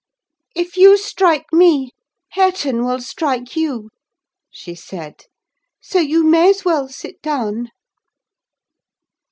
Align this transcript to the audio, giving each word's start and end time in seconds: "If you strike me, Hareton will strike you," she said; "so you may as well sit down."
"If 0.55 0.77
you 0.77 0.97
strike 0.97 1.53
me, 1.53 1.91
Hareton 2.29 2.83
will 2.85 3.01
strike 3.01 3.55
you," 3.55 3.91
she 4.49 4.73
said; 4.73 5.25
"so 5.79 5.99
you 5.99 6.23
may 6.23 6.49
as 6.49 6.65
well 6.65 6.87
sit 6.87 7.21
down." 7.21 7.69